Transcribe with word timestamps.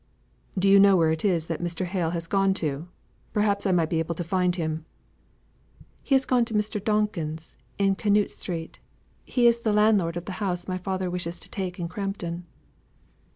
"Do 0.57 0.67
you 0.67 0.79
know 0.79 0.95
where 0.97 1.11
it 1.11 1.23
is 1.23 1.45
that 1.45 1.61
Mr. 1.61 1.85
Hale 1.85 2.09
has 2.09 2.25
gone 2.25 2.55
to? 2.55 2.87
Perhaps 3.33 3.67
I 3.67 3.71
might 3.71 3.91
be 3.91 3.99
able 3.99 4.15
to 4.15 4.23
find 4.23 4.55
him." 4.55 4.83
"He 6.01 6.15
has 6.15 6.25
gone 6.25 6.43
to 6.45 6.55
a 6.55 6.57
Mr. 6.57 6.83
Donkin 6.83 7.37
in 7.77 7.93
Canute 7.93 8.31
Street. 8.31 8.79
He 9.25 9.45
is 9.45 9.59
the 9.59 9.71
landlord 9.73 10.17
of 10.17 10.25
the 10.25 10.31
house 10.41 10.67
my 10.67 10.79
father 10.79 11.11
wishes 11.11 11.39
to 11.41 11.49
take 11.51 11.79
in 11.79 11.87
Crampton." 11.87 12.47